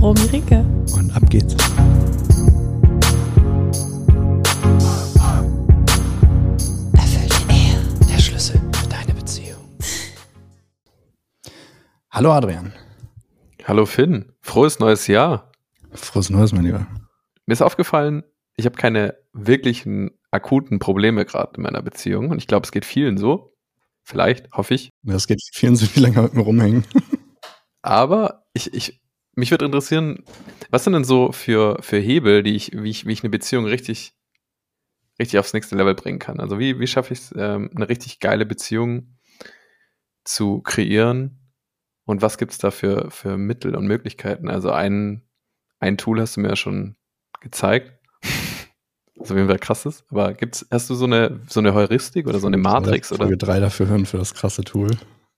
[0.00, 0.64] Romy Ricke.
[0.94, 1.54] Und ab geht's.
[6.94, 7.84] Erfüllte Ehe.
[8.08, 9.60] Der Schlüssel für deine Beziehung.
[12.10, 12.72] Hallo Adrian.
[13.66, 14.32] Hallo Finn.
[14.40, 15.52] Frohes neues Jahr.
[15.92, 16.86] Frohes neues, mein Lieber.
[17.44, 18.22] Mir ist aufgefallen,
[18.56, 22.86] ich habe keine wirklichen akuten Probleme gerade in meiner Beziehung und ich glaube, es geht
[22.86, 23.54] vielen so.
[24.02, 24.88] Vielleicht, hoffe ich.
[25.02, 26.86] Das geht vielen so, wie lange mit mir rumhängen.
[27.82, 28.99] Aber ich, ich,
[29.40, 30.22] mich würde interessieren,
[30.70, 33.64] was sind denn so für, für Hebel, die ich, wie ich, wie ich eine Beziehung
[33.64, 34.12] richtig,
[35.18, 36.38] richtig aufs nächste Level bringen kann?
[36.40, 39.18] Also wie, wie schaffe ich es, ähm, eine richtig geile Beziehung
[40.24, 41.52] zu kreieren?
[42.04, 44.48] Und was gibt es da für, für Mittel und Möglichkeiten?
[44.48, 45.22] Also ein,
[45.78, 46.96] ein Tool hast du mir ja schon
[47.40, 47.92] gezeigt.
[49.18, 50.04] Auf jeden Fall krass ist.
[50.10, 53.08] Aber gibt's, hast du so eine, so eine Heuristik oder so eine Matrix?
[53.08, 53.36] Folge oder?
[53.36, 54.90] drei dafür hören für das krasse Tool.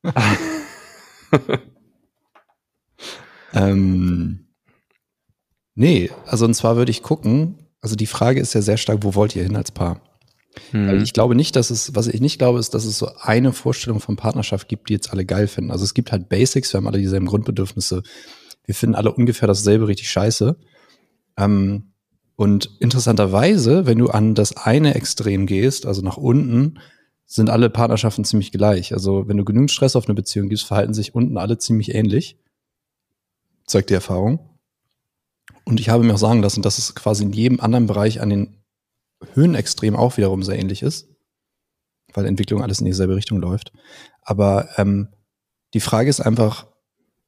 [3.52, 4.46] ähm,
[5.74, 9.14] nee, also und zwar würde ich gucken, also die Frage ist ja sehr stark, wo
[9.14, 10.00] wollt ihr hin als Paar?
[10.70, 11.02] Hm.
[11.02, 14.00] Ich glaube nicht, dass es, was ich nicht glaube, ist, dass es so eine Vorstellung
[14.00, 15.70] von Partnerschaft gibt, die jetzt alle geil finden.
[15.70, 18.02] Also es gibt halt Basics, wir haben alle dieselben Grundbedürfnisse.
[18.64, 20.56] Wir finden alle ungefähr dasselbe richtig scheiße.
[21.38, 21.92] Ähm,
[22.36, 26.78] und interessanterweise, wenn du an das eine Extrem gehst, also nach unten,
[27.26, 28.92] sind alle Partnerschaften ziemlich gleich.
[28.92, 32.38] Also wenn du genügend Stress auf eine Beziehung gibst, verhalten sich unten alle ziemlich ähnlich.
[33.66, 34.40] Zeigt die Erfahrung.
[35.64, 38.30] Und ich habe mir auch sagen lassen, dass es quasi in jedem anderen Bereich an
[38.30, 38.62] den
[39.34, 41.08] Höhenextrem auch wiederum sehr ähnlich ist,
[42.12, 43.72] weil Entwicklung alles in dieselbe Richtung läuft.
[44.22, 45.08] Aber ähm,
[45.74, 46.66] die Frage ist einfach,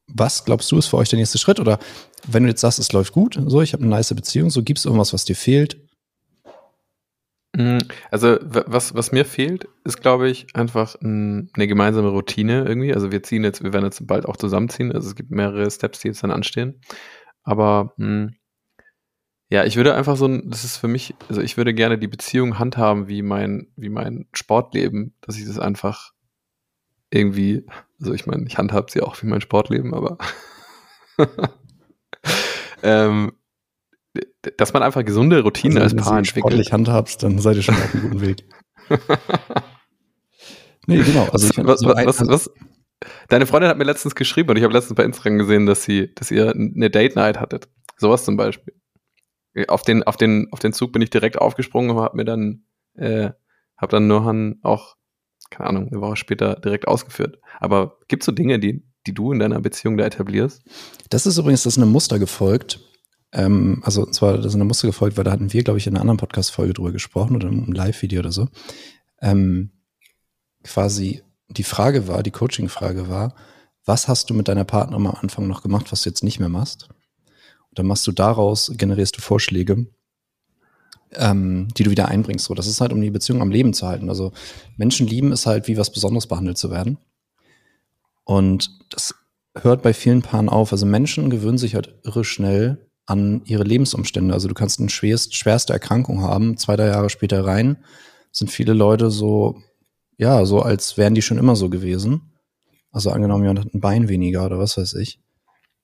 [0.07, 1.59] was glaubst du ist für euch der nächste Schritt?
[1.59, 1.79] Oder
[2.27, 4.79] wenn du jetzt sagst, es läuft gut, so, ich habe eine nice Beziehung, so gibt
[4.79, 5.84] es irgendwas, was dir fehlt?
[7.55, 7.77] Mm,
[8.11, 12.93] also was, was mir fehlt, ist, glaube ich, einfach ein, eine gemeinsame Routine irgendwie.
[12.93, 14.91] Also wir ziehen jetzt, wir werden jetzt bald auch zusammenziehen.
[14.91, 16.81] Also es gibt mehrere Steps, die jetzt dann anstehen.
[17.43, 18.31] Aber mh,
[19.49, 22.07] ja, ich würde einfach so ein, das ist für mich, also ich würde gerne die
[22.07, 26.11] Beziehung handhaben wie mein, wie mein Sportleben, dass ich das einfach
[27.09, 27.65] irgendwie,
[27.99, 30.17] also ich meine, ich handhab sie auch wie mein Sportleben, aber
[32.83, 33.31] ähm,
[34.57, 36.53] dass man einfach gesunde Routinen also, als Paar entwickelt.
[36.53, 38.43] Wenn du handhabst, dann seid ihr schon auf einem guten Weg.
[40.87, 41.27] nee, genau.
[41.31, 42.49] Also was, so was, was, was,
[43.29, 46.13] Deine Freundin hat mir letztens geschrieben und ich habe letztens bei Instagram gesehen, dass sie,
[46.15, 47.67] dass ihr eine Date Night hattet.
[47.97, 48.73] Sowas zum Beispiel.
[49.67, 52.65] Auf den, auf den, auf den Zug bin ich direkt aufgesprungen und habe mir dann,
[52.95, 53.31] äh,
[53.77, 54.95] habe dann Nohan auch,
[55.49, 57.39] keine Ahnung, eine Woche später direkt ausgeführt.
[57.59, 60.61] Aber gibt es so Dinge, die, die du in deiner Beziehung da etablierst?
[61.09, 62.79] Das ist übrigens, das ist eine Muster gefolgt.
[63.35, 65.87] Ähm, also, und zwar, das ist eine Muster gefolgt, weil da hatten wir, glaube ich,
[65.87, 68.47] in einer anderen Podcast-Folge drüber gesprochen oder im Live-Video oder so.
[69.21, 69.71] Ähm,
[70.63, 73.35] quasi die Frage war, die Coaching-Frage war,
[73.83, 76.49] was hast du mit deiner Partnerin am Anfang noch gemacht, was du jetzt nicht mehr
[76.49, 76.87] machst?
[77.69, 79.85] Und dann machst du daraus, generierst du Vorschläge,
[81.11, 82.45] ähm, die du wieder einbringst.
[82.45, 84.07] So, das ist halt, um die Beziehung am Leben zu halten.
[84.07, 84.31] Also
[84.77, 86.97] Menschen lieben es halt, wie was Besonderes behandelt zu werden.
[88.23, 89.13] Und das
[89.55, 90.71] hört bei vielen Paaren auf.
[90.71, 94.33] Also Menschen gewöhnen sich halt irre schnell an ihre Lebensumstände.
[94.33, 97.77] Also du kannst eine schwerst, schwerste Erkrankung haben, zwei, drei Jahre später rein,
[98.31, 99.61] sind viele Leute so,
[100.17, 102.21] ja, so als wären die schon immer so gewesen.
[102.91, 105.19] Also angenommen, jemand hat ein Bein weniger oder was weiß ich.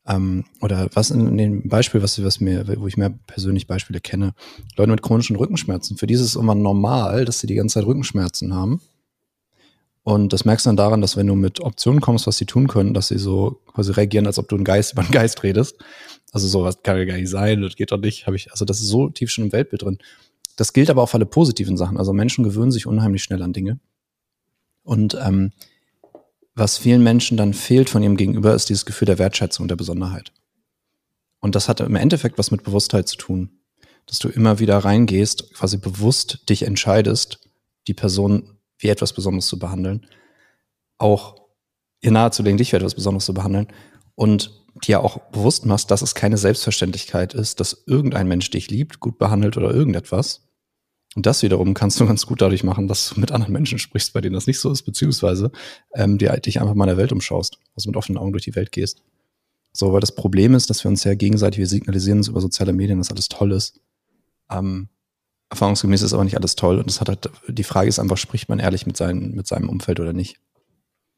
[0.07, 4.33] Ähm, oder was in, dem Beispiel, was, was mir, wo ich mehr persönlich Beispiele kenne,
[4.75, 5.97] Leute mit chronischen Rückenschmerzen.
[5.97, 8.81] Für die ist es immer normal, dass sie die ganze Zeit Rückenschmerzen haben.
[10.03, 12.67] Und das merkst du dann daran, dass wenn du mit Optionen kommst, was sie tun
[12.67, 15.77] können, dass sie so quasi reagieren, als ob du einen Geist über einen Geist redest.
[16.31, 18.25] Also sowas kann ja gar nicht sein, das geht doch nicht.
[18.25, 19.97] Habe ich, also das ist so tief schon im Weltbild drin.
[20.55, 21.97] Das gilt aber auch für alle positiven Sachen.
[21.97, 23.79] Also Menschen gewöhnen sich unheimlich schnell an Dinge.
[24.83, 25.51] Und ähm,
[26.55, 30.31] was vielen Menschen dann fehlt von ihrem Gegenüber, ist dieses Gefühl der Wertschätzung, der Besonderheit.
[31.39, 33.49] Und das hat im Endeffekt was mit Bewusstheit zu tun.
[34.05, 37.39] Dass du immer wieder reingehst, quasi bewusst dich entscheidest,
[37.87, 40.05] die Person wie etwas Besonderes zu behandeln,
[40.97, 41.35] auch
[42.01, 43.67] ihr nahezulegen, dich wie etwas Besonderes zu behandeln
[44.15, 44.51] und
[44.83, 49.17] dir auch bewusst machst, dass es keine Selbstverständlichkeit ist, dass irgendein Mensch dich liebt, gut
[49.17, 50.47] behandelt oder irgendetwas.
[51.15, 54.13] Und das wiederum kannst du ganz gut dadurch machen, dass du mit anderen Menschen sprichst,
[54.13, 55.51] bei denen das nicht so ist, beziehungsweise
[55.93, 58.55] ähm, dir dich einfach mal in der Welt umschaust, also mit offenen Augen durch die
[58.55, 59.03] Welt gehst.
[59.73, 62.73] So, weil das Problem ist, dass wir uns ja gegenseitig, wir signalisieren uns über soziale
[62.73, 63.79] Medien, dass alles toll ist.
[64.49, 64.89] Ähm,
[65.51, 66.79] erfahrungsgemäß ist aber nicht alles toll.
[66.79, 69.69] Und das hat halt, die Frage ist einfach, spricht man ehrlich mit, seinen, mit seinem
[69.69, 70.37] Umfeld oder nicht?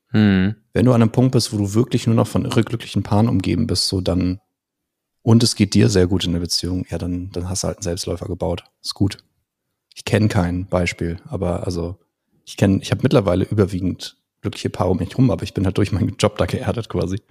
[0.09, 0.55] Hm.
[0.73, 3.67] Wenn du an einem Punkt bist, wo du wirklich nur noch von irreglücklichen Paaren umgeben
[3.67, 4.39] bist, so dann,
[5.21, 7.77] und es geht dir sehr gut in der Beziehung, ja, dann, dann hast du halt
[7.77, 8.63] einen Selbstläufer gebaut.
[8.81, 9.19] Ist gut.
[9.95, 11.99] Ich kenne kein Beispiel, aber also
[12.45, 15.77] ich kenne, ich habe mittlerweile überwiegend glückliche Paare um mich rum, aber ich bin halt
[15.77, 17.21] durch meinen Job da geerdet quasi.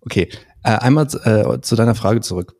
[0.00, 0.28] Okay,
[0.64, 2.56] äh, einmal äh, zu deiner Frage zurück.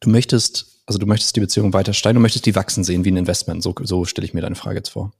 [0.00, 3.10] Du möchtest, also du möchtest die Beziehung weiter steigen, du möchtest die wachsen sehen wie
[3.10, 3.62] ein Investment.
[3.62, 5.12] So, so stelle ich mir deine Frage jetzt vor.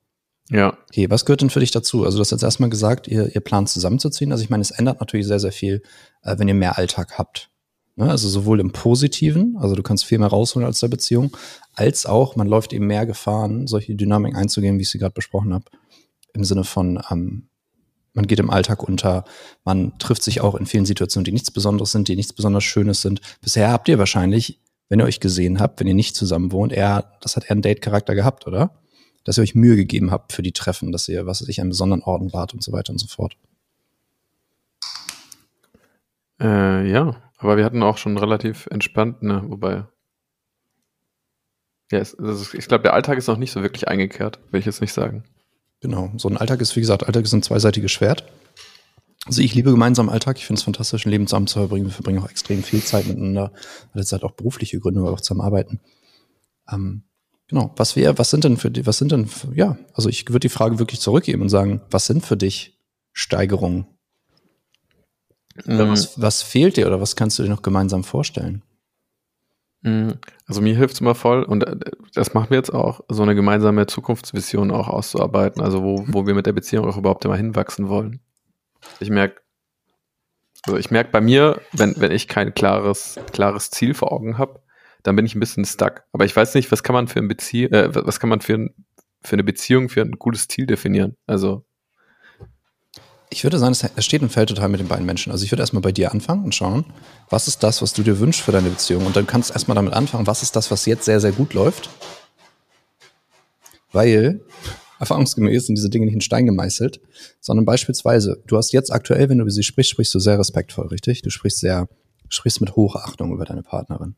[0.50, 0.76] Ja.
[0.90, 2.04] Okay, was gehört denn für dich dazu?
[2.04, 4.30] Also du hast jetzt erstmal gesagt, ihr, ihr plant zusammenzuziehen.
[4.30, 5.82] Also ich meine, es ändert natürlich sehr, sehr viel,
[6.22, 7.50] äh, wenn ihr mehr Alltag habt.
[7.96, 8.08] Ne?
[8.08, 11.36] Also sowohl im Positiven, also du kannst viel mehr rausholen als der Beziehung,
[11.74, 15.52] als auch, man läuft eben mehr Gefahren, solche Dynamiken einzugehen, wie ich sie gerade besprochen
[15.52, 15.64] habe.
[16.32, 17.48] Im Sinne von, ähm,
[18.12, 19.24] man geht im Alltag unter,
[19.64, 23.02] man trifft sich auch in vielen Situationen, die nichts Besonderes sind, die nichts besonders Schönes
[23.02, 23.20] sind.
[23.40, 27.12] Bisher habt ihr wahrscheinlich, wenn ihr euch gesehen habt, wenn ihr nicht zusammen wohnt, eher,
[27.20, 28.82] das hat eher einen Date-Charakter gehabt, oder?
[29.24, 31.70] Dass ihr euch Mühe gegeben habt für die Treffen, dass ihr, was weiß ich, einen
[31.70, 33.36] besonderen Orden wart und so weiter und so fort.
[36.40, 39.86] Äh, ja, aber wir hatten auch schon relativ entspannt, ne, wobei.
[41.90, 44.66] Ja, es, also ich glaube, der Alltag ist noch nicht so wirklich eingekehrt, will ich
[44.66, 45.24] jetzt nicht sagen.
[45.80, 46.12] Genau.
[46.16, 48.24] So ein Alltag ist, wie gesagt, Alltag ist ein zweiseitiges Schwert.
[49.26, 50.38] Also ich liebe gemeinsamen Alltag.
[50.38, 51.86] Ich finde es fantastisch, ein Leben zusammen zu verbringen.
[51.86, 53.52] Wir verbringen auch extrem viel Zeit miteinander.
[53.92, 55.80] Das hat auch berufliche Gründe, weil wir auch zusammen arbeiten.
[56.70, 57.02] Ähm,
[57.48, 57.72] genau.
[57.76, 60.40] Was wäre, was sind denn für die, was sind denn, für, ja, also ich würde
[60.40, 62.78] die Frage wirklich zurückgeben und sagen, was sind für dich
[63.12, 63.86] Steigerungen?
[65.64, 65.78] Mhm.
[65.78, 68.62] Was, was fehlt dir oder was kannst du dir noch gemeinsam vorstellen?
[69.82, 70.14] Mhm.
[70.46, 71.76] Also mir hilft es immer voll und äh,
[72.14, 76.34] das machen wir jetzt auch, so eine gemeinsame Zukunftsvision auch auszuarbeiten, also wo, wo wir
[76.34, 78.20] mit der Beziehung auch überhaupt immer hinwachsen wollen.
[79.00, 79.40] Ich merke,
[80.64, 84.60] also ich merke bei mir, wenn, wenn ich kein klares, klares Ziel vor Augen habe,
[85.02, 86.02] dann bin ich ein bisschen stuck.
[86.12, 88.54] Aber ich weiß nicht, was kann man für ein Bezie äh, was kann man für,
[88.54, 88.74] ein,
[89.22, 91.16] für eine Beziehung, für ein gutes Ziel definieren?
[91.26, 91.64] Also
[93.28, 95.32] ich würde sagen, es steht und fällt total mit den beiden Menschen.
[95.32, 96.84] Also ich würde erstmal bei dir anfangen und schauen,
[97.28, 99.04] was ist das, was du dir wünschst für deine Beziehung?
[99.04, 101.52] Und dann kannst du erstmal damit anfangen, was ist das, was jetzt sehr, sehr gut
[101.52, 101.90] läuft?
[103.92, 104.40] Weil
[104.98, 107.00] erfahrungsgemäß sind diese Dinge nicht in Stein gemeißelt,
[107.40, 110.88] sondern beispielsweise, du hast jetzt aktuell, wenn du über sie sprichst, sprichst du sehr respektvoll,
[110.88, 111.22] richtig?
[111.22, 111.88] Du sprichst sehr,
[112.28, 114.14] sprichst mit Hochachtung über deine Partnerin.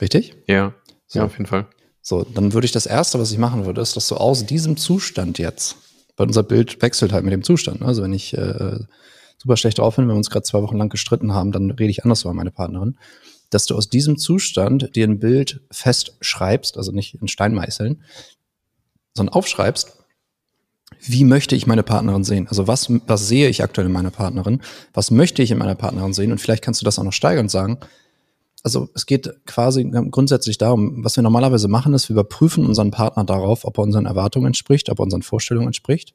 [0.00, 0.36] Richtig?
[0.46, 0.74] Ja,
[1.06, 1.20] so.
[1.20, 1.66] ja, auf jeden Fall.
[2.02, 4.76] So, dann würde ich das erste, was ich machen würde, ist, dass du aus diesem
[4.76, 5.76] Zustand jetzt
[6.16, 7.82] weil unser Bild wechselt halt mit dem Zustand.
[7.82, 8.78] Also wenn ich äh,
[9.38, 11.90] super schlecht drauf bin, wenn wir uns gerade zwei Wochen lang gestritten haben, dann rede
[11.90, 12.96] ich anders über meine Partnerin.
[13.50, 18.02] Dass du aus diesem Zustand dir ein Bild festschreibst, also nicht in Stein meißeln,
[19.14, 19.96] sondern aufschreibst,
[21.00, 22.48] wie möchte ich meine Partnerin sehen?
[22.48, 24.60] Also was, was sehe ich aktuell in meiner Partnerin?
[24.92, 26.32] Was möchte ich in meiner Partnerin sehen?
[26.32, 27.78] Und vielleicht kannst du das auch noch steigern und sagen,
[28.62, 33.24] also es geht quasi grundsätzlich darum, was wir normalerweise machen, ist, wir überprüfen unseren Partner
[33.24, 36.14] darauf, ob er unseren Erwartungen entspricht, ob er unseren Vorstellungen entspricht.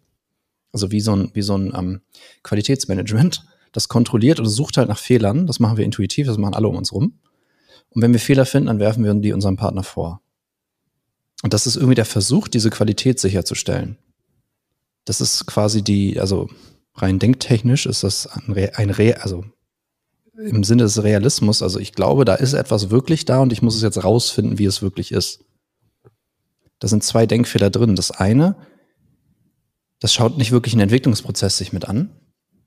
[0.73, 2.01] Also wie so ein, wie so ein ähm,
[2.41, 5.45] Qualitätsmanagement, das kontrolliert und sucht halt nach Fehlern.
[5.45, 7.19] Das machen wir intuitiv, das machen alle um uns rum.
[7.91, 10.21] Und wenn wir Fehler finden, dann werfen wir die unserem Partner vor.
[11.43, 13.97] Und das ist irgendwie der Versuch, diese Qualität sicherzustellen.
[15.05, 16.49] Das ist quasi die, also
[16.95, 19.45] rein denktechnisch ist das ein, Re, ein Re, also
[20.37, 21.61] im Sinne des Realismus.
[21.61, 24.65] Also ich glaube, da ist etwas wirklich da und ich muss es jetzt rausfinden, wie
[24.65, 25.45] es wirklich ist.
[26.79, 27.95] Da sind zwei Denkfehler drin.
[27.95, 28.55] Das eine,
[29.99, 32.09] das schaut nicht wirklich einen Entwicklungsprozess sich mit an.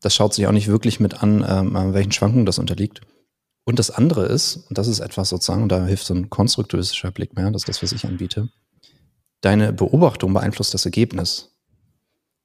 [0.01, 3.03] Das schaut sich auch nicht wirklich mit an, ähm, welchen Schwankungen das unterliegt.
[3.65, 7.13] Und das andere ist, und das ist etwas sozusagen, und da hilft so ein konstruktivistischer
[7.13, 8.49] Blick mehr, das ist das, was ich anbiete.
[9.43, 11.53] Deine Beobachtung beeinflusst das Ergebnis.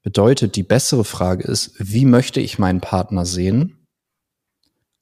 [0.01, 3.87] Bedeutet, die bessere Frage ist, wie möchte ich meinen Partner sehen?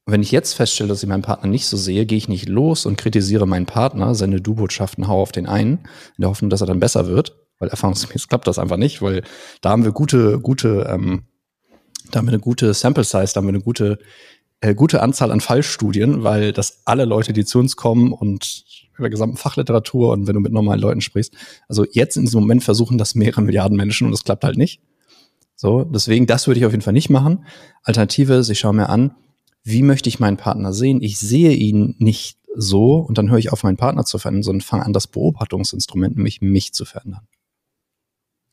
[0.05, 2.49] Und wenn ich jetzt feststelle, dass ich meinen Partner nicht so sehe, gehe ich nicht
[2.49, 5.79] los und kritisiere meinen Partner, sende Du-Botschaften, hau auf den einen,
[6.17, 9.23] in der Hoffnung, dass er dann besser wird, weil erfahrungsgemäß klappt das einfach nicht, weil
[9.61, 11.23] da haben wir gute, gute, ähm,
[12.11, 13.99] da haben wir eine gute Sample Size, da haben wir eine gute,
[14.59, 18.65] äh, gute Anzahl an Fallstudien, weil das alle Leute, die zu uns kommen und
[18.97, 21.33] über gesamte Fachliteratur und wenn du mit normalen Leuten sprichst,
[21.67, 24.81] also jetzt in diesem Moment versuchen das mehrere Milliarden Menschen und das klappt halt nicht.
[25.55, 27.45] So, deswegen, das würde ich auf jeden Fall nicht machen.
[27.83, 29.15] Alternative ist, ich schaue mir an,
[29.63, 31.01] wie möchte ich meinen Partner sehen?
[31.01, 34.61] Ich sehe ihn nicht so und dann höre ich auf, meinen Partner zu verändern, sondern
[34.61, 37.27] fange an, das Beobachtungsinstrument, nämlich mich zu verändern.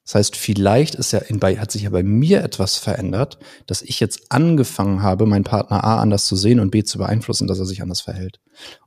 [0.05, 3.83] Das heißt, vielleicht ist ja in, bei, hat sich ja bei mir etwas verändert, dass
[3.83, 7.61] ich jetzt angefangen habe, meinen Partner A anders zu sehen und B zu beeinflussen, dass
[7.61, 8.41] er sich anders verhält.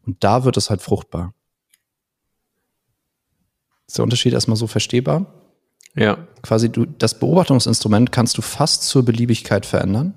[0.05, 1.33] Und da wird es halt fruchtbar.
[3.87, 5.43] Ist der Unterschied erstmal so verstehbar?
[5.95, 6.27] Ja.
[6.41, 10.13] Quasi du, das Beobachtungsinstrument kannst du fast zur Beliebigkeit verändern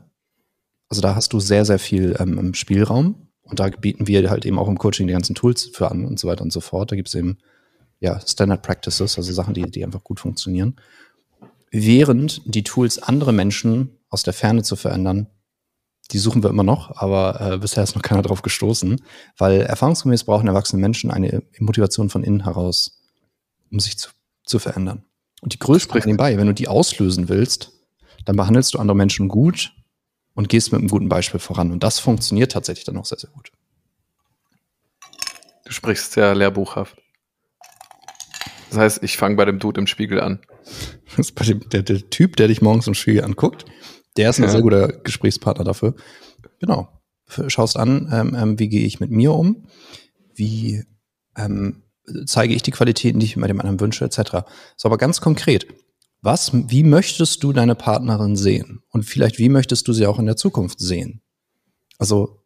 [0.88, 3.28] Also da hast du sehr, sehr viel ähm, Spielraum.
[3.42, 6.18] Und da bieten wir halt eben auch im Coaching die ganzen Tools für an und
[6.18, 6.92] so weiter und so fort.
[6.92, 7.38] Da gibt es eben
[8.00, 10.76] ja Standard Practices, also Sachen, die, die einfach gut funktionieren.
[11.70, 15.28] Während die Tools andere Menschen aus der Ferne zu verändern,
[16.10, 19.02] die suchen wir immer noch, aber äh, bisher ist noch keiner drauf gestoßen,
[19.36, 22.97] weil erfahrungsgemäß brauchen erwachsene Menschen eine Motivation von innen heraus,
[23.70, 24.10] um sich zu,
[24.44, 25.04] zu verändern.
[25.40, 27.72] Und die größte nebenbei, wenn du die auslösen willst,
[28.24, 29.72] dann behandelst du andere Menschen gut
[30.34, 31.72] und gehst mit einem guten Beispiel voran.
[31.72, 33.50] Und das funktioniert tatsächlich dann auch sehr, sehr gut.
[35.64, 36.96] Du sprichst sehr lehrbuchhaft.
[38.70, 40.40] Das heißt, ich fange bei dem Dude im Spiegel an.
[41.16, 43.64] Das ist bei dem, der, der Typ, der dich morgens im Spiegel anguckt,
[44.16, 44.50] der ist ein ja.
[44.50, 45.94] sehr guter Gesprächspartner dafür.
[46.60, 46.88] Genau.
[47.48, 49.66] Schaust an, ähm, ähm, wie gehe ich mit mir um?
[50.34, 50.84] Wie
[51.36, 51.82] ähm,
[52.26, 54.46] zeige ich die Qualitäten, die ich mir dem anderen wünsche, etc.
[54.76, 55.66] So, aber ganz konkret.
[56.20, 58.82] Was, wie möchtest du deine Partnerin sehen?
[58.90, 61.22] Und vielleicht, wie möchtest du sie auch in der Zukunft sehen?
[61.98, 62.42] Also,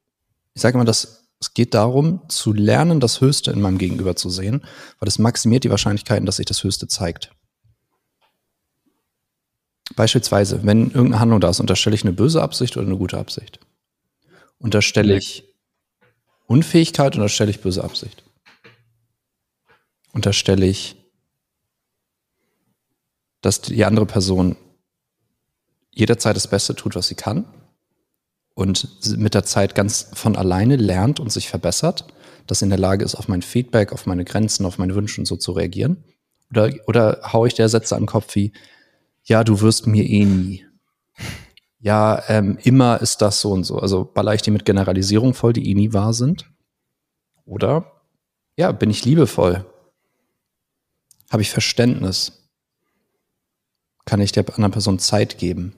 [0.55, 4.31] ich sage mal, dass es geht darum, zu lernen, das Höchste in meinem Gegenüber zu
[4.31, 4.63] sehen,
[4.99, 7.33] weil das maximiert die Wahrscheinlichkeiten, dass sich das Höchste zeigt.
[9.97, 13.59] Beispielsweise, wenn irgendeine Handlung da ist, unterstelle ich eine böse Absicht oder eine gute Absicht?
[14.59, 15.45] Unterstelle ich
[16.47, 18.23] Unfähigkeit oder unterstelle ich böse Absicht?
[20.13, 20.97] Unterstelle ich,
[23.41, 24.57] dass die andere Person
[25.91, 27.45] jederzeit das Beste tut, was sie kann
[28.55, 32.07] und mit der Zeit ganz von alleine lernt und sich verbessert,
[32.47, 35.21] dass sie in der Lage ist, auf mein Feedback, auf meine Grenzen, auf meine Wünsche
[35.21, 36.05] und so zu reagieren?
[36.51, 38.53] Oder, oder haue ich der Sätze an den Kopf wie,
[39.25, 40.67] ja, du wirst mir eh nie.
[41.79, 43.79] Ja, ähm, immer ist das so und so.
[43.79, 46.51] Also baller ich die mit Generalisierung voll, die eh nie wahr sind?
[47.45, 47.91] Oder,
[48.57, 49.65] ja, bin ich liebevoll?
[51.33, 52.49] Habe ich Verständnis?
[54.05, 55.75] Kann ich der anderen Person Zeit geben?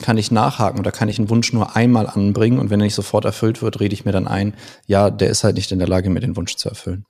[0.00, 2.94] Kann ich nachhaken oder kann ich einen Wunsch nur einmal anbringen und wenn er nicht
[2.96, 4.54] sofort erfüllt wird, rede ich mir dann ein,
[4.86, 7.06] ja, der ist halt nicht in der Lage, mir den Wunsch zu erfüllen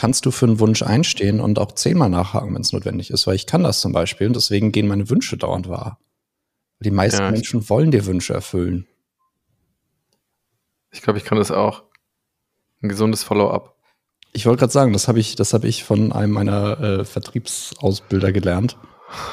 [0.00, 3.34] kannst du für einen Wunsch einstehen und auch zehnmal nachhaken, wenn es notwendig ist, weil
[3.34, 5.98] ich kann das zum Beispiel und deswegen gehen meine Wünsche dauernd wahr.
[6.80, 8.86] Die meisten ja, Menschen wollen dir Wünsche erfüllen.
[10.90, 11.82] Ich glaube, ich kann das auch.
[12.80, 13.76] Ein gesundes Follow-up.
[14.32, 18.32] Ich wollte gerade sagen, das habe ich, das habe ich von einem meiner äh, Vertriebsausbilder
[18.32, 18.76] gelernt.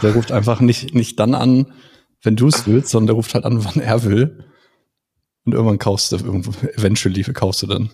[0.01, 1.74] Der ruft einfach nicht, nicht dann an,
[2.24, 4.46] wenn du es willst, sondern der ruft halt an, wann er will.
[5.46, 7.89] Und irgendwann kaufst du, eventually kaufst du dann.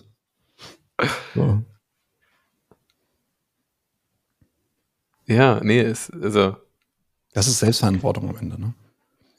[1.34, 1.62] So.
[5.26, 6.56] Ja, nee, ist, also.
[7.32, 8.74] Das ist Selbstverantwortung am Ende, ne?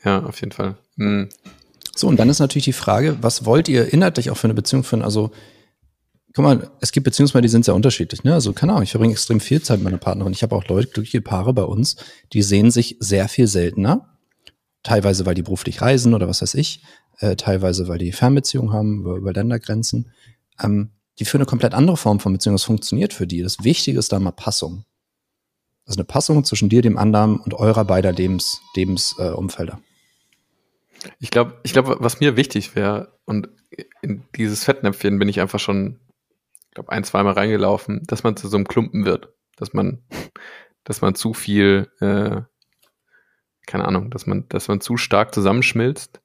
[0.03, 0.77] Ja, auf jeden Fall.
[0.97, 1.29] Mhm.
[1.95, 4.83] So, und dann ist natürlich die Frage, was wollt ihr inhaltlich auch für eine Beziehung
[4.83, 5.01] führen?
[5.01, 5.31] Also,
[6.35, 8.33] guck mal, es gibt Beziehungsmodelle, die sind sehr unterschiedlich, ne?
[8.33, 10.33] Also, keine Ahnung, ich verbringe extrem viel Zeit mit meiner Partnerin.
[10.33, 11.95] Ich habe auch Leute, glückliche Paare bei uns,
[12.33, 14.17] die sehen sich sehr viel seltener.
[14.83, 16.83] Teilweise, weil die beruflich reisen oder was weiß ich.
[17.19, 20.11] Äh, teilweise, weil die Fernbeziehungen haben, über, Ländergrenzen.
[20.61, 22.55] Ähm, die führen eine komplett andere Form von Beziehung.
[22.55, 23.41] Das funktioniert für die.
[23.41, 24.83] Das Wichtige ist da mal Passung.
[25.85, 29.79] Also eine Passung zwischen dir, dem anderen und eurer beider Lebens, Lebensumfelder.
[31.03, 33.49] Äh, ich glaube, ich glaube, was mir wichtig wäre, und
[34.01, 35.99] in dieses Fettnäpfchen bin ich einfach schon,
[36.75, 39.33] glaube, ein, zweimal reingelaufen, dass man zu so einem Klumpen wird.
[39.55, 40.03] Dass man,
[40.83, 42.41] dass man zu viel, äh,
[43.65, 46.21] keine Ahnung, dass man, dass man zu stark zusammenschmilzt.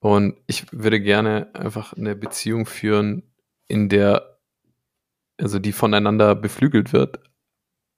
[0.00, 3.22] Und ich würde gerne einfach eine Beziehung führen,
[3.68, 4.38] in der,
[5.38, 7.20] also die voneinander beflügelt wird,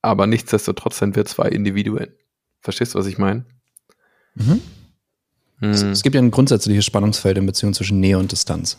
[0.02, 2.14] aber nichtsdestotrotz sind wir zwei Individuen.
[2.60, 3.46] Verstehst du, was ich meine?
[4.34, 4.60] Mhm.
[5.60, 5.70] Hm.
[5.70, 8.76] Es, es, gibt ja ein grundsätzliches Spannungsfeld in Beziehung zwischen Nähe und Distanz.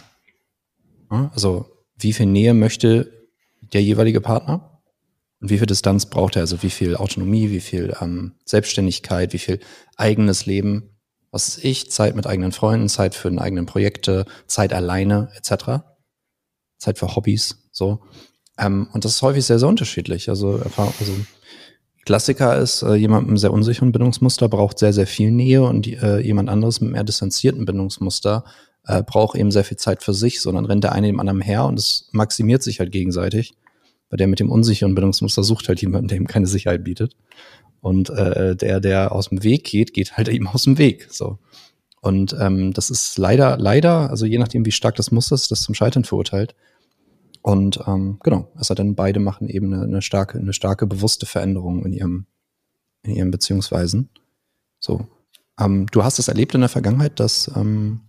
[1.09, 3.11] Also, wie viel Nähe möchte
[3.73, 4.81] der jeweilige Partner?
[5.41, 6.41] Und wie viel Distanz braucht er?
[6.41, 9.59] Also, wie viel Autonomie, wie viel ähm, Selbstständigkeit, wie viel
[9.97, 10.97] eigenes Leben?
[11.31, 11.91] Was ist ich?
[11.91, 15.83] Zeit mit eigenen Freunden, Zeit für eigene Projekte, Zeit alleine, etc.
[16.77, 18.01] Zeit für Hobbys, so.
[18.57, 20.29] Ähm, und das ist häufig sehr, sehr unterschiedlich.
[20.29, 21.13] Also, also
[22.05, 25.87] Klassiker ist, äh, jemand mit einem sehr unsicheren Bindungsmuster braucht sehr, sehr viel Nähe und
[25.87, 28.45] äh, jemand anderes mit einem eher distanzierten Bindungsmuster
[28.87, 31.65] äh, braucht eben sehr viel Zeit für sich, sondern rennt der eine dem anderen her
[31.65, 33.55] und es maximiert sich halt gegenseitig.
[34.09, 37.15] Weil der mit dem unsicheren Bindungsmuster sucht halt jemanden, der ihm keine Sicherheit bietet.
[37.81, 41.07] Und äh, der, der aus dem Weg geht, geht halt eben aus dem Weg.
[41.11, 41.39] So.
[42.01, 45.63] Und ähm, das ist leider, leider, also je nachdem, wie stark das Muster ist, das
[45.63, 46.55] zum Scheitern verurteilt.
[47.41, 51.85] Und ähm, genau, sei denn, beide machen eben eine, eine, starke, eine starke bewusste Veränderung
[51.85, 52.25] in ihrem,
[53.03, 54.09] in ihren Beziehungsweisen.
[54.79, 55.07] So.
[55.59, 58.01] Ähm, du hast es erlebt in der Vergangenheit, dass, ähm,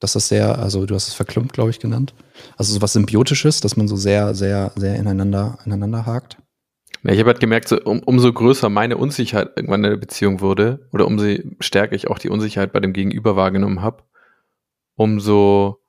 [0.00, 2.14] dass das sehr, also du hast es verklumpt, glaube ich, genannt.
[2.56, 6.38] Also so was Symbiotisches, dass man so sehr, sehr, sehr ineinander, ineinander hakt.
[7.02, 10.40] Ja, ich habe halt gemerkt, so, um, umso größer meine Unsicherheit irgendwann in der Beziehung
[10.40, 11.26] wurde oder umso
[11.60, 14.02] stärker ich auch die Unsicherheit bei dem Gegenüber wahrgenommen habe,
[14.96, 15.80] umso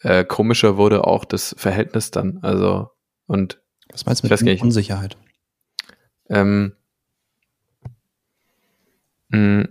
[0.00, 2.38] äh, komischer wurde auch das Verhältnis dann.
[2.42, 2.90] Also
[3.26, 5.16] und was meinst du mit nicht, Unsicherheit?
[6.28, 6.74] Ähm,
[9.30, 9.68] mh,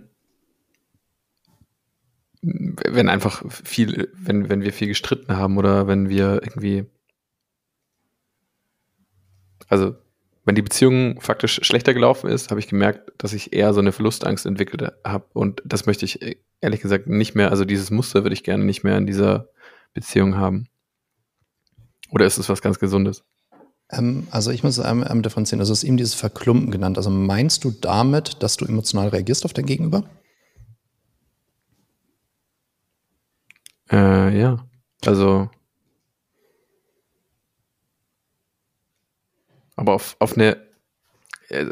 [2.86, 6.86] wenn einfach viel, wenn, wenn wir viel gestritten haben oder wenn wir irgendwie,
[9.68, 9.96] also
[10.44, 13.92] wenn die Beziehung faktisch schlechter gelaufen ist, habe ich gemerkt, dass ich eher so eine
[13.92, 15.26] Verlustangst entwickelt habe.
[15.34, 18.82] Und das möchte ich ehrlich gesagt nicht mehr, also dieses Muster würde ich gerne nicht
[18.82, 19.48] mehr in dieser
[19.92, 20.68] Beziehung haben.
[22.10, 23.24] Oder ist es was ganz Gesundes?
[23.90, 25.60] Ähm, also ich muss einmal, einmal differenzieren.
[25.60, 26.96] Also es ist eben dieses Verklumpen genannt.
[26.96, 30.04] Also meinst du damit, dass du emotional reagierst auf dein Gegenüber?
[33.90, 34.66] Äh, ja.
[35.04, 35.50] Also
[39.78, 40.56] aber auf, auf eine
[41.48, 41.66] äh,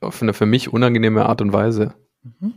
[0.00, 1.94] auf eine für mich unangenehme Art und Weise.
[2.22, 2.54] Mhm.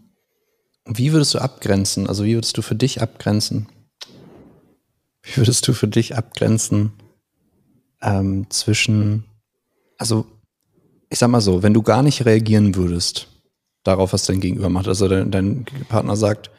[0.85, 2.07] Wie würdest du abgrenzen?
[2.07, 3.67] Also wie würdest du für dich abgrenzen?
[5.21, 6.93] Wie würdest du für dich abgrenzen
[8.01, 9.25] ähm, zwischen,
[9.97, 10.25] also
[11.09, 13.27] ich sag mal so, wenn du gar nicht reagieren würdest
[13.83, 16.49] darauf, was dein Gegenüber macht, also dein, dein Partner sagt,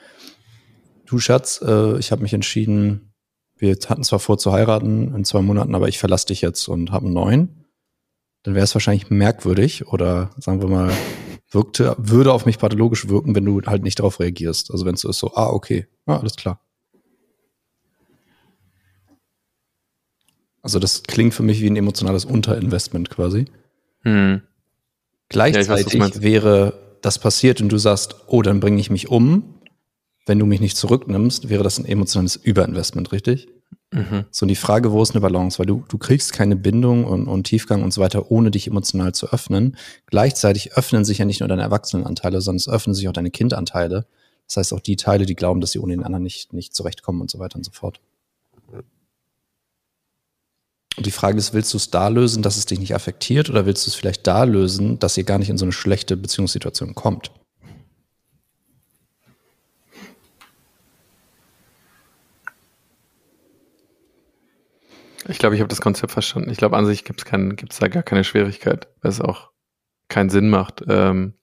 [1.09, 3.15] du Schatz, äh, ich habe mich entschieden,
[3.57, 6.93] wir hatten zwar vor zu heiraten in zwei Monaten, aber ich verlasse dich jetzt und
[6.93, 7.59] habe einen neuen
[8.43, 10.93] dann wäre es wahrscheinlich merkwürdig oder sagen wir mal,
[11.51, 14.71] wirkte, würde auf mich pathologisch wirken, wenn du halt nicht darauf reagierst.
[14.71, 16.61] Also wenn es so ist, so, ah, okay, ah, alles klar.
[20.63, 23.47] Also das klingt für mich wie ein emotionales Unterinvestment quasi.
[24.03, 24.43] Hm.
[25.29, 29.58] Gleichzeitig ja, weiß, wäre das passiert und du sagst, oh, dann bringe ich mich um.
[30.29, 33.49] Wenn du mich nicht zurücknimmst, wäre das ein emotionales Überinvestment, richtig?
[33.93, 34.27] Mhm.
[34.31, 35.59] So, und die Frage, wo ist eine Balance?
[35.59, 39.15] Weil du, du kriegst keine Bindung und, und Tiefgang und so weiter, ohne dich emotional
[39.15, 39.77] zu öffnen.
[40.07, 44.07] Gleichzeitig öffnen sich ja nicht nur deine Erwachsenenanteile, sondern es öffnen sich auch deine Kindanteile.
[44.47, 47.23] Das heißt auch die Teile, die glauben, dass sie ohne den anderen nicht, nicht zurechtkommen
[47.23, 48.01] und so weiter und so fort.
[50.99, 53.67] Und die Frage ist, willst du es da lösen, dass es dich nicht affektiert oder
[53.67, 56.95] willst du es vielleicht da lösen, dass ihr gar nicht in so eine schlechte Beziehungssituation
[56.95, 57.31] kommt?
[65.29, 66.51] Ich glaube, ich habe das Konzept verstanden.
[66.51, 69.51] Ich glaube, an sich gibt es gibt's da gar keine Schwierigkeit, weil es auch
[70.09, 70.83] keinen Sinn macht.
[70.89, 71.35] Ähm,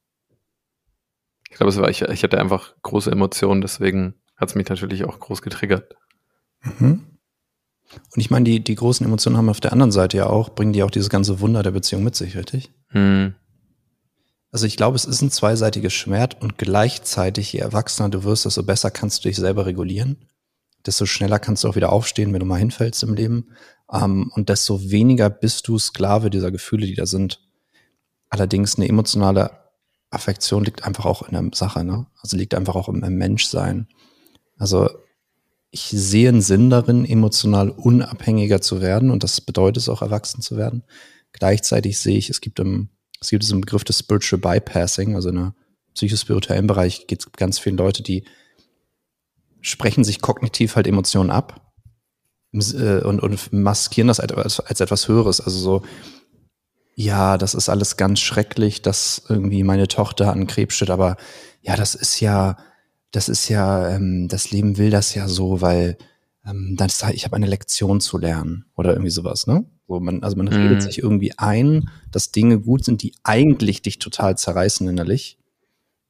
[1.49, 5.05] ich glaube, es war, ich, ich hatte einfach große Emotionen, deswegen hat es mich natürlich
[5.05, 5.95] auch groß getriggert.
[6.63, 7.15] Mhm.
[7.93, 10.73] Und ich meine, die, die großen Emotionen haben auf der anderen Seite ja auch, bringen
[10.73, 12.73] die auch dieses ganze Wunder der Beziehung mit sich, richtig?
[12.91, 13.35] Mhm.
[14.51, 18.63] Also ich glaube, es ist ein zweiseitiges Schwert und gleichzeitig, je erwachsener du wirst, desto
[18.63, 20.17] besser kannst du dich selber regulieren.
[20.85, 23.49] Desto schneller kannst du auch wieder aufstehen, wenn du mal hinfällst im Leben.
[23.91, 27.41] Ähm, und desto weniger bist du Sklave dieser Gefühle, die da sind.
[28.29, 29.51] Allerdings eine emotionale
[30.09, 32.07] Affektion liegt einfach auch in der Sache, ne?
[32.21, 33.87] Also liegt einfach auch im, im Menschsein.
[34.57, 34.89] Also
[35.71, 40.41] ich sehe einen Sinn darin, emotional unabhängiger zu werden und das bedeutet es auch, erwachsen
[40.41, 40.83] zu werden.
[41.33, 45.35] Gleichzeitig sehe ich, es gibt im, es gibt diesen Begriff des Spiritual Bypassing, also in
[45.35, 45.55] der
[45.95, 48.23] psychospirituellen Bereich gibt es ganz viele Leute, die
[49.65, 51.73] sprechen sich kognitiv halt Emotionen ab
[52.53, 55.41] äh, und, und maskieren das als, als etwas Höheres.
[55.41, 55.81] Also so,
[56.93, 61.17] ja, das ist alles ganz schrecklich, dass irgendwie meine Tochter an Krebs steht, aber
[61.61, 62.57] ja, das ist ja,
[63.11, 65.97] das ist ja, ähm, das Leben will das ja so, weil
[66.45, 69.65] ähm, das, ich habe eine Lektion zu lernen oder irgendwie sowas, ne?
[69.87, 70.53] So man, also man mhm.
[70.53, 75.39] redet sich irgendwie ein, dass Dinge gut sind, die eigentlich dich total zerreißen innerlich.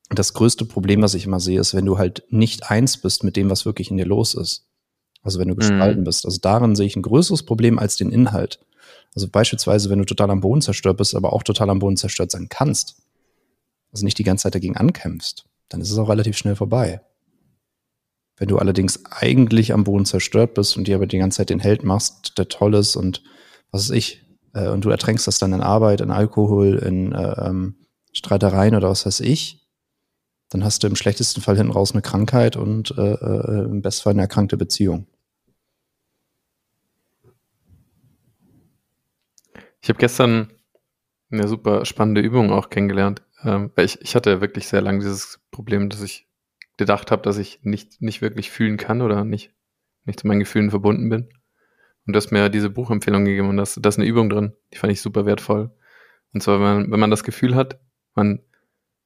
[0.09, 3.35] Das größte Problem, was ich immer sehe, ist, wenn du halt nicht eins bist mit
[3.35, 4.67] dem, was wirklich in dir los ist.
[5.23, 6.05] Also wenn du gespalten mhm.
[6.05, 6.25] bist.
[6.25, 8.59] Also darin sehe ich ein größeres Problem als den Inhalt.
[9.15, 12.31] Also beispielsweise, wenn du total am Boden zerstört bist, aber auch total am Boden zerstört
[12.31, 13.01] sein kannst,
[13.91, 17.01] also nicht die ganze Zeit dagegen ankämpfst, dann ist es auch relativ schnell vorbei.
[18.37, 21.61] Wenn du allerdings eigentlich am Boden zerstört bist und dir aber die ganze Zeit den
[21.61, 23.23] Held machst, der toll ist und
[23.71, 24.21] was weiß ich,
[24.53, 27.75] äh, und du ertränkst das dann in Arbeit, in Alkohol, in äh, ähm,
[28.11, 29.64] Streitereien oder was weiß ich,
[30.49, 34.03] dann hast du im schlechtesten Fall hinten raus eine Krankheit und äh, äh, im besten
[34.03, 35.07] Fall eine erkrankte Beziehung.
[39.81, 40.51] Ich habe gestern
[41.31, 45.41] eine super spannende Übung auch kennengelernt, ähm, weil ich, ich hatte wirklich sehr lange dieses
[45.51, 46.27] Problem, dass ich
[46.77, 49.53] gedacht habe, dass ich nicht, nicht wirklich fühlen kann oder nicht,
[50.05, 51.29] nicht zu meinen Gefühlen verbunden bin.
[52.05, 54.93] Und du hast mir diese Buchempfehlung gegeben und da ist, eine Übung drin, die fand
[54.93, 55.71] ich super wertvoll.
[56.33, 57.79] Und zwar, wenn man, wenn man das Gefühl hat,
[58.13, 58.41] man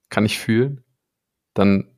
[0.10, 0.84] kann nicht fühlen,
[1.60, 1.96] dann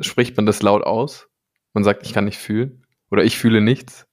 [0.00, 1.28] spricht man das laut aus.
[1.72, 4.06] Man sagt, ich kann nicht fühlen oder ich fühle nichts.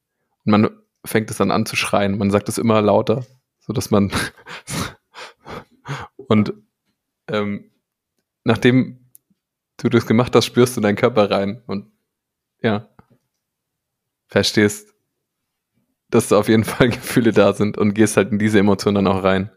[0.45, 0.69] Und man
[1.05, 2.17] fängt es dann an zu schreien.
[2.17, 3.25] Man sagt es immer lauter
[3.61, 4.11] so dass man
[6.27, 6.53] Und
[7.27, 7.71] ähm,
[8.43, 9.11] nachdem
[9.77, 11.91] du das gemacht hast, spürst du deinen Körper rein und
[12.61, 12.89] ja,
[14.27, 14.93] verstehst,
[16.09, 19.07] dass da auf jeden Fall Gefühle da sind und gehst halt in diese Emotionen dann
[19.07, 19.51] auch rein.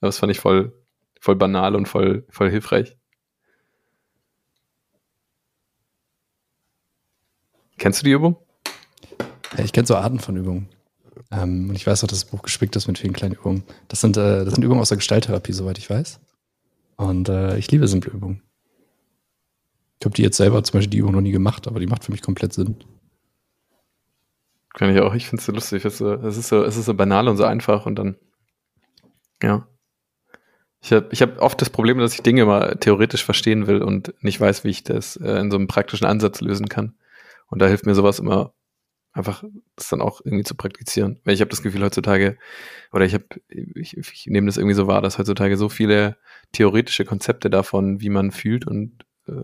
[0.00, 0.72] Das fand ich voll,
[1.20, 2.97] voll banal und voll, voll hilfreich.
[7.78, 8.36] Kennst du die Übung?
[9.56, 10.68] Ja, ich kenne so Arten von Übungen.
[11.30, 13.62] Ähm, und ich weiß auch, dass das Buch gespickt ist mit vielen kleinen Übungen.
[13.88, 16.20] Das sind, äh, das sind Übungen aus der Gestalttherapie, soweit ich weiß.
[16.96, 18.42] Und äh, ich liebe simple Übungen.
[20.00, 22.04] Ich habe die jetzt selber zum Beispiel die Übung noch nie gemacht, aber die macht
[22.04, 22.76] für mich komplett Sinn.
[24.74, 25.14] Kann ich auch.
[25.14, 25.84] Ich finde es so lustig.
[25.84, 28.16] Es ist so, es, ist so, es ist so banal und so einfach und dann,
[29.42, 29.66] ja.
[30.80, 34.14] Ich habe ich hab oft das Problem, dass ich Dinge mal theoretisch verstehen will und
[34.22, 36.94] nicht weiß, wie ich das äh, in so einem praktischen Ansatz lösen kann.
[37.48, 38.54] Und da hilft mir sowas immer
[39.12, 39.42] einfach,
[39.76, 41.20] das dann auch irgendwie zu praktizieren.
[41.24, 42.38] Weil ich habe das Gefühl heutzutage,
[42.92, 46.16] oder ich habe, ich, ich nehme das irgendwie so wahr, dass heutzutage so viele
[46.52, 49.42] theoretische Konzepte davon, wie man fühlt und äh,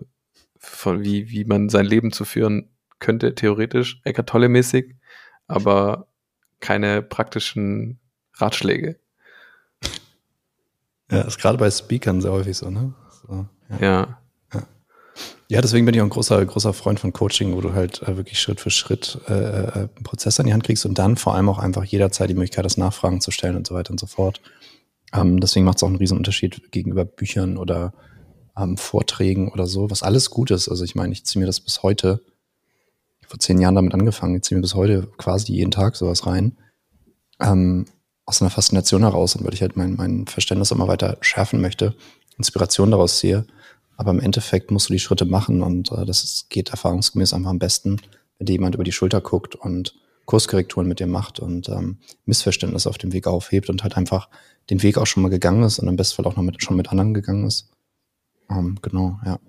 [0.57, 4.95] von wie, wie man sein Leben zu führen könnte, theoretisch, Eckart Tolle mäßig,
[5.47, 6.07] aber
[6.59, 7.99] keine praktischen
[8.33, 8.99] Ratschläge.
[11.11, 12.93] Ja, ist gerade bei Speakern sehr häufig so, ne?
[13.11, 13.77] So, ja.
[13.79, 14.21] ja.
[15.47, 18.17] Ja, deswegen bin ich auch ein großer, großer Freund von Coaching, wo du halt äh,
[18.17, 21.35] wirklich Schritt für Schritt äh, äh, einen Prozess an die Hand kriegst und dann vor
[21.35, 24.07] allem auch einfach jederzeit die Möglichkeit hast, Nachfragen zu stellen und so weiter und so
[24.07, 24.41] fort.
[25.13, 27.93] Ähm, deswegen macht es auch einen riesen Unterschied gegenüber Büchern oder
[28.57, 30.67] ähm, Vorträgen oder so, was alles gut ist.
[30.67, 32.21] Also ich meine, ich ziehe mir das bis heute,
[33.27, 36.57] vor zehn Jahren damit angefangen, ich ziehe mir bis heute quasi jeden Tag sowas rein.
[37.39, 37.85] Ähm,
[38.25, 41.93] aus einer Faszination heraus und weil ich halt mein, mein Verständnis immer weiter schärfen möchte,
[42.39, 43.45] Inspiration daraus ziehe
[43.97, 47.49] aber im Endeffekt musst du die Schritte machen und äh, das ist, geht erfahrungsgemäß einfach
[47.49, 48.01] am besten,
[48.37, 52.89] wenn dir jemand über die Schulter guckt und Kurskorrekturen mit dir macht und ähm, Missverständnisse
[52.89, 54.29] auf dem Weg aufhebt und halt einfach
[54.69, 56.77] den Weg auch schon mal gegangen ist und im besten Fall auch noch mit, schon
[56.77, 57.71] mit anderen gegangen ist.
[58.49, 59.39] Ähm, genau, ja.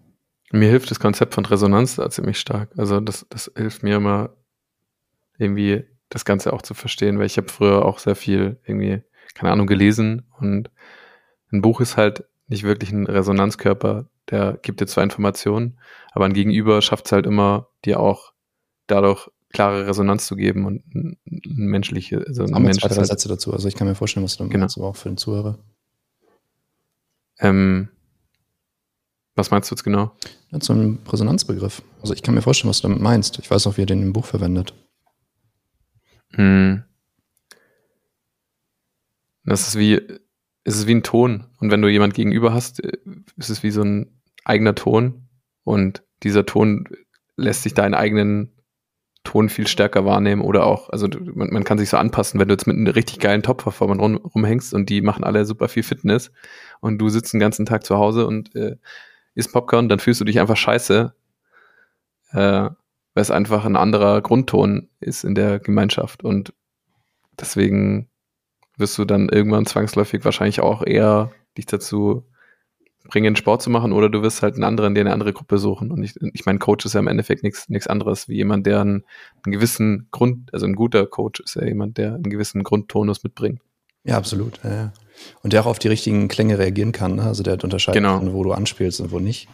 [0.53, 2.71] Mir hilft das Konzept von Resonanz da ziemlich stark.
[2.77, 4.31] Also das, das hilft mir immer
[5.39, 9.03] irgendwie das Ganze auch zu verstehen, weil ich habe früher auch sehr viel irgendwie,
[9.35, 10.71] keine Ahnung, gelesen und
[11.51, 15.79] ein Buch ist halt nicht wirklich ein Resonanzkörper, der gibt dir zwar Informationen,
[16.13, 18.33] aber ein Gegenüber schafft es halt immer, dir auch
[18.87, 23.29] dadurch klare Resonanz zu geben und ein, menschliche, also ein Mensch zwei, drei halt, Sätze
[23.29, 23.53] dazu.
[23.53, 24.63] Also ich kann mir vorstellen, was du dann genau.
[24.63, 25.59] meinst, aber auch für den Zuhörer.
[27.39, 27.89] Ähm,
[29.35, 30.13] was meinst du jetzt genau?
[30.51, 31.83] Ja, zu einem Resonanzbegriff.
[32.01, 33.39] Also ich kann mir vorstellen, was du damit meinst.
[33.39, 34.75] Ich weiß auch, wie er den im Buch verwendet.
[36.33, 36.83] Hm.
[39.45, 40.01] Das ist wie,
[40.67, 41.45] ist es wie ein Ton.
[41.61, 42.99] Und wenn du jemand gegenüber hast, äh,
[43.37, 45.29] ist es wie so ein eigener Ton.
[45.63, 46.89] Und dieser Ton
[47.37, 48.53] lässt sich deinen eigenen
[49.23, 52.55] Ton viel stärker wahrnehmen oder auch, also man, man kann sich so anpassen, wenn du
[52.55, 56.31] jetzt mit einem richtig geilen Top-Performern rum, rumhängst und die machen alle super viel Fitness
[56.81, 58.77] und du sitzt den ganzen Tag zu Hause und äh,
[59.35, 61.13] isst Popcorn, dann fühlst du dich einfach scheiße,
[62.31, 62.73] äh, weil
[63.15, 66.55] es einfach ein anderer Grundton ist in der Gemeinschaft und
[67.39, 68.09] deswegen
[68.77, 72.25] wirst du dann irgendwann zwangsläufig wahrscheinlich auch eher dich dazu
[73.09, 75.91] bringen, Sport zu machen, oder du wirst halt einen anderen, der eine andere Gruppe suchen.
[75.91, 78.81] Und ich, ich meine, Coach ist ja im Endeffekt nichts nichts anderes wie jemand, der
[78.81, 79.05] einen,
[79.45, 83.61] einen gewissen Grund, also ein guter Coach ist ja jemand, der einen gewissen Grundtonus mitbringt.
[84.05, 84.61] Ja, absolut.
[84.63, 84.93] Ja, ja.
[85.43, 87.17] Und der auch auf die richtigen Klänge reagieren kann.
[87.17, 87.23] Ne?
[87.23, 88.21] Also der unterscheidet, genau.
[88.33, 89.49] wo du anspielst und wo nicht.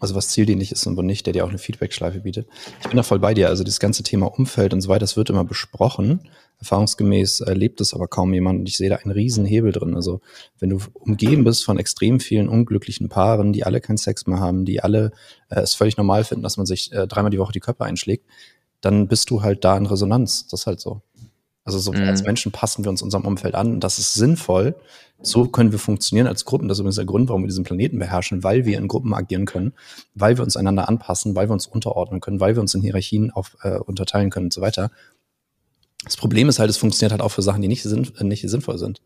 [0.00, 2.46] Also was zieldienlich ist und wo nicht, der dir auch eine Feedback-Schleife bietet.
[2.80, 3.48] Ich bin da voll bei dir.
[3.48, 6.28] Also das ganze Thema Umfeld und so weiter, das wird immer besprochen.
[6.60, 9.94] Erfahrungsgemäß erlebt es aber kaum jemand und ich sehe da einen riesen Hebel drin.
[9.94, 10.20] Also
[10.58, 14.64] wenn du umgeben bist von extrem vielen unglücklichen Paaren, die alle keinen Sex mehr haben,
[14.64, 15.12] die alle
[15.50, 18.26] äh, es völlig normal finden, dass man sich äh, dreimal die Woche die Köpfe einschlägt,
[18.80, 20.46] dann bist du halt da in Resonanz.
[20.48, 21.02] Das ist halt so.
[21.68, 22.08] Also so mhm.
[22.08, 24.74] als Menschen passen wir uns unserem Umfeld an und das ist sinnvoll.
[25.20, 26.66] So können wir funktionieren als Gruppen.
[26.66, 29.44] Das ist übrigens der Grund, warum wir diesen Planeten beherrschen, weil wir in Gruppen agieren
[29.44, 29.74] können,
[30.14, 33.30] weil wir uns einander anpassen, weil wir uns unterordnen können, weil wir uns in Hierarchien
[33.32, 34.90] auf, äh, unterteilen können und so weiter.
[36.04, 38.48] Das Problem ist halt, es funktioniert halt auch für Sachen, die nicht, sinn, äh, nicht
[38.48, 39.02] sinnvoll sind.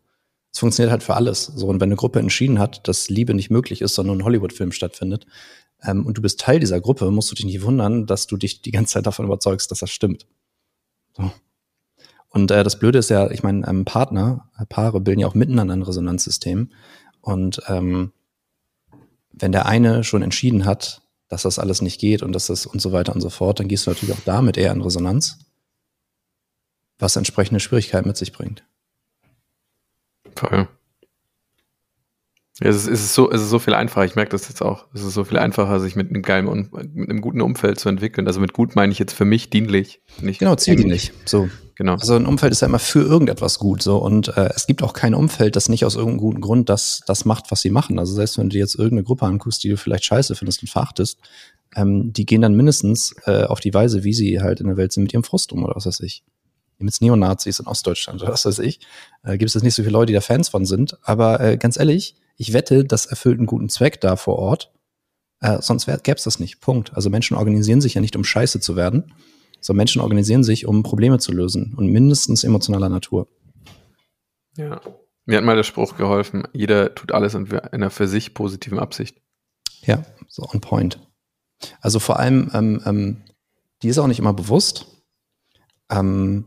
[0.53, 1.43] Es funktioniert halt für alles.
[1.43, 4.71] So, und wenn eine Gruppe entschieden hat, dass Liebe nicht möglich ist, sondern ein Hollywood-Film
[4.71, 5.25] stattfindet,
[5.83, 8.61] ähm, und du bist Teil dieser Gruppe, musst du dich nicht wundern, dass du dich
[8.61, 10.25] die ganze Zeit davon überzeugst, dass das stimmt.
[11.17, 11.31] So.
[12.33, 15.35] Und äh, das Blöde ist ja, ich meine, ähm, Partner, äh, Paare bilden ja auch
[15.35, 16.71] miteinander ein Resonanzsystem.
[17.21, 18.11] Und ähm,
[19.31, 22.81] wenn der eine schon entschieden hat, dass das alles nicht geht und dass das und
[22.81, 25.37] so weiter und so fort, dann gehst du natürlich auch damit eher in Resonanz
[27.03, 28.63] was entsprechende Schwierigkeiten mit sich bringt.
[30.35, 30.67] Voll.
[32.59, 34.85] Es ist, es, ist so, es ist so viel einfacher, ich merke das jetzt auch,
[34.93, 38.27] es ist so viel einfacher, sich mit einem geilen, mit einem guten Umfeld zu entwickeln.
[38.27, 40.01] Also mit gut meine ich jetzt für mich dienlich.
[40.21, 41.13] Nicht genau, zieldienlich.
[41.25, 41.49] So.
[41.75, 41.93] genau.
[41.93, 44.93] Also ein Umfeld ist ja immer für irgendetwas gut so und äh, es gibt auch
[44.93, 47.97] kein Umfeld, das nicht aus irgendeinem guten Grund das, das macht, was sie machen.
[47.97, 50.69] Also selbst wenn du dir jetzt irgendeine Gruppe anguckst, die du vielleicht scheiße findest und
[50.69, 51.17] verachtest,
[51.75, 54.93] ähm, die gehen dann mindestens äh, auf die Weise, wie sie halt in der Welt
[54.93, 56.23] sind, mit ihrem Frust um oder was weiß ich.
[56.77, 58.79] Mit Neonazis in Ostdeutschland oder was weiß ich.
[59.23, 60.97] Äh, gibt es jetzt nicht so viele Leute, die da Fans von sind.
[61.01, 64.71] Aber äh, ganz ehrlich, ich wette, das erfüllt einen guten Zweck da vor Ort.
[65.39, 66.61] Äh, sonst gäbe es das nicht.
[66.61, 66.93] Punkt.
[66.95, 69.13] Also Menschen organisieren sich ja nicht, um scheiße zu werden,
[69.59, 73.27] sondern Menschen organisieren sich, um Probleme zu lösen und mindestens emotionaler Natur.
[74.57, 74.81] Ja.
[75.25, 79.21] Mir hat mal der Spruch geholfen, jeder tut alles in einer für sich positiven Absicht.
[79.81, 80.99] Ja, so on point.
[81.79, 83.21] Also vor allem, ähm, ähm,
[83.81, 84.87] die ist auch nicht immer bewusst,
[85.89, 86.45] ähm,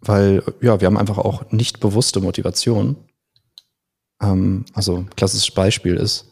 [0.00, 2.96] weil ja, wir haben einfach auch nicht bewusste Motivation.
[4.20, 6.26] Ähm, also klassisches Beispiel ist,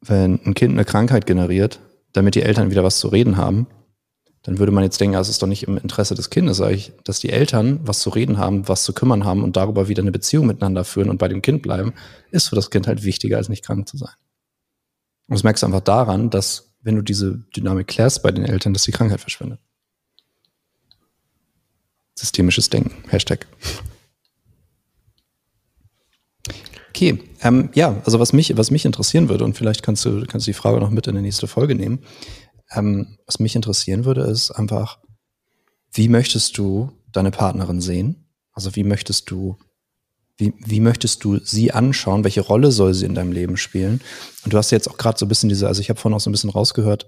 [0.00, 1.80] wenn ein Kind eine Krankheit generiert,
[2.12, 3.66] damit die Eltern wieder was zu reden haben,
[4.42, 7.20] dann würde man jetzt denken, es ist doch nicht im Interesse des Kindes, ich, dass
[7.20, 10.46] die Eltern was zu reden haben, was zu kümmern haben und darüber wieder eine Beziehung
[10.46, 11.94] miteinander führen und bei dem Kind bleiben,
[12.32, 14.14] ist für das Kind halt wichtiger, als nicht krank zu sein.
[15.28, 18.72] Und das merkst du einfach daran, dass wenn du diese Dynamik klärst bei den Eltern,
[18.72, 19.60] dass die Krankheit verschwindet.
[22.16, 22.92] Systemisches Denken.
[23.08, 23.46] Hashtag.
[26.94, 30.46] Okay, ähm, ja, also was mich, was mich interessieren würde, und vielleicht kannst du, kannst
[30.46, 32.00] du die Frage noch mit in die nächste Folge nehmen.
[32.70, 34.98] Ähm, was mich interessieren würde, ist einfach,
[35.90, 38.26] wie möchtest du deine Partnerin sehen?
[38.52, 39.56] Also wie möchtest du,
[40.36, 42.24] wie, wie möchtest du sie anschauen?
[42.24, 44.02] Welche Rolle soll sie in deinem Leben spielen?
[44.44, 46.20] Und du hast jetzt auch gerade so ein bisschen diese, also ich habe vorhin auch
[46.20, 47.06] so ein bisschen rausgehört,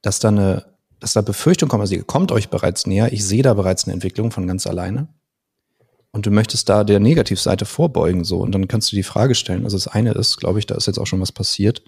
[0.00, 0.64] dass da eine,
[1.00, 3.92] dass da Befürchtung kommt, also ihr kommt euch bereits näher, ich sehe da bereits eine
[3.92, 5.08] Entwicklung von ganz alleine
[6.12, 9.64] und du möchtest da der Negativseite vorbeugen so und dann kannst du die Frage stellen.
[9.64, 11.82] Also das eine ist, glaube ich, da ist jetzt auch schon was passiert.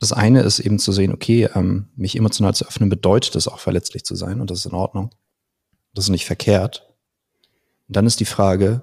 [0.00, 3.58] Das eine ist eben zu sehen, okay, ähm, mich emotional zu öffnen bedeutet es auch
[3.58, 5.10] verletzlich zu sein und das ist in Ordnung.
[5.94, 6.94] Das ist nicht verkehrt.
[7.88, 8.82] Und dann ist die Frage,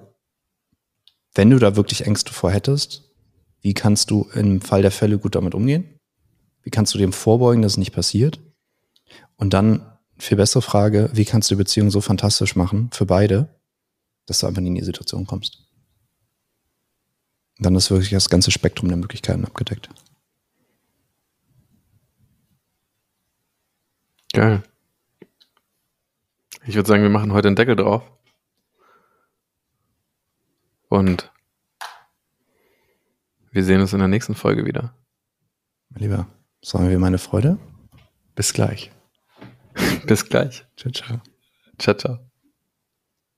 [1.34, 3.06] wenn du da wirklich Ängste vor hättest,
[3.60, 5.98] wie kannst du im Fall der Fälle gut damit umgehen?
[6.62, 8.40] Wie kannst du dem vorbeugen, dass es nicht passiert?
[9.36, 13.55] Und dann viel bessere Frage, wie kannst du die Beziehung so fantastisch machen für beide,
[14.26, 15.64] dass du einfach nie in die Situation kommst.
[17.58, 19.88] Dann ist wirklich das ganze Spektrum der Möglichkeiten abgedeckt.
[24.32, 24.62] Geil.
[26.66, 28.02] Ich würde sagen, wir machen heute einen Deckel drauf.
[30.88, 31.32] Und
[33.50, 34.94] wir sehen uns in der nächsten Folge wieder.
[35.88, 36.26] Mein Lieber,
[36.60, 37.58] sagen wir meine Freude.
[38.34, 38.90] Bis gleich.
[40.06, 40.66] Bis gleich.
[40.76, 41.20] Ciao, ciao.
[41.78, 42.25] Ciao, ciao.